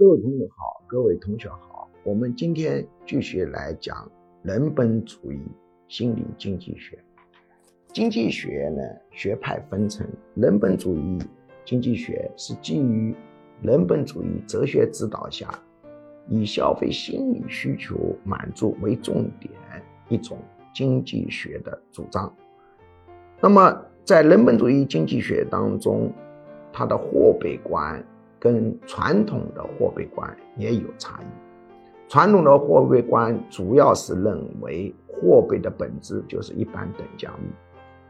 [0.00, 4.10] 各位朋友好，各位同学好，我们今天继续来讲
[4.42, 5.38] 人本主义
[5.88, 6.98] 心理经济学。
[7.92, 11.18] 经济学呢，学派分成人本主义
[11.66, 13.14] 经济学是基于
[13.60, 15.50] 人本主义哲学指导下，
[16.30, 17.94] 以消费心理需求
[18.24, 19.52] 满足为重点
[20.08, 20.38] 一种
[20.72, 22.34] 经济学的主张。
[23.38, 26.10] 那么，在人本主义经济学当中，
[26.72, 28.02] 它的货币观。
[28.40, 31.26] 跟传统的货币观也有差异。
[32.08, 37.44] 传统的货币观主要是认为货币的本质就是一般等价物。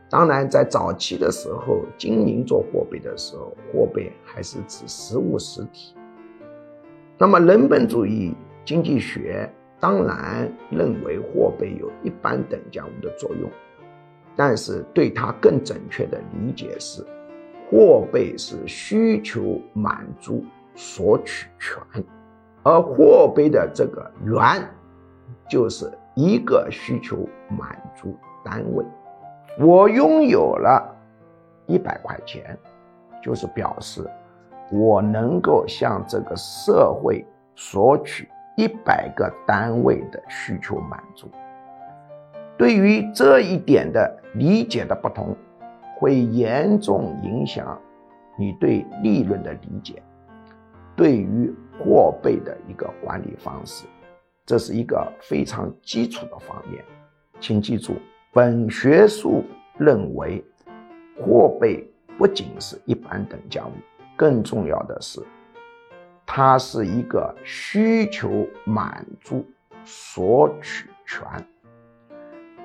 [0.09, 5.95] 当然，在早期的时候，经营做货币的时候，货币还是指实物实体。
[7.19, 13.49] 那么，人本主义经济学当然认为货币有一般等价物的作用，
[14.35, 17.05] 但是对它更准确的理解是。
[17.71, 22.05] 货币是需求满足索取权，
[22.65, 24.69] 而货币的这个元
[25.49, 28.85] 就是一个需求满足单位。
[29.57, 30.83] 我拥有了
[31.67, 32.59] 一百块钱，
[33.23, 34.05] 就是表示
[34.73, 41.31] 我能够向这个社会索取一百个单位的需求满足。
[42.59, 45.37] 对于这一点的理解的不同。
[46.01, 47.79] 会严重影响
[48.39, 50.03] 你对利润的理解，
[50.97, 53.85] 对于货币的一个管理方式，
[54.47, 56.83] 这是一个非常基础的方面。
[57.39, 57.97] 请记住，
[58.33, 59.45] 本学术
[59.77, 60.43] 认为，
[61.23, 63.73] 货币不仅是一般等价物，
[64.17, 65.21] 更重要的是，
[66.25, 69.45] 它是一个需求满足
[69.85, 71.29] 索取权。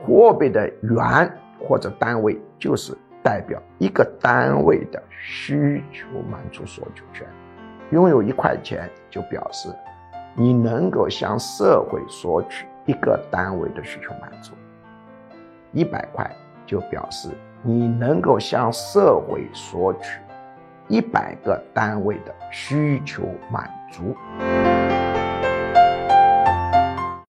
[0.06, 2.98] 货币的元或者单位就是。
[3.26, 7.28] 代表一个单位的需求满足索取权，
[7.90, 9.68] 拥有一块钱就表示
[10.36, 14.54] 你能够向社会索取一个单位的需求满足，
[15.72, 16.30] 一百块
[16.68, 17.30] 就表示
[17.64, 20.20] 你能够向社会索取
[20.88, 24.16] 一百个单位的需求满足。